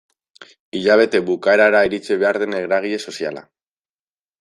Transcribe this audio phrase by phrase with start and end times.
[0.79, 3.51] Hilabete bukaerara iritsi behar den eragile soziala.